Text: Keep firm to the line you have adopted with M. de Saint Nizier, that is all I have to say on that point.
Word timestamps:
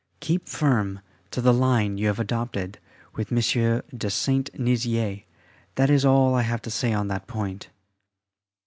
Keep 0.19 0.47
firm 0.49 0.99
to 1.29 1.41
the 1.41 1.53
line 1.53 1.95
you 1.99 2.07
have 2.07 2.17
adopted 2.19 2.79
with 3.13 3.31
M. 3.31 3.83
de 3.95 4.09
Saint 4.09 4.49
Nizier, 4.59 5.21
that 5.75 5.91
is 5.91 6.03
all 6.03 6.33
I 6.33 6.41
have 6.41 6.63
to 6.63 6.71
say 6.71 6.91
on 6.91 7.07
that 7.09 7.27
point. 7.27 7.69